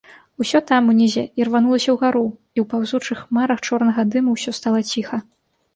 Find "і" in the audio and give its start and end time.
2.59-2.65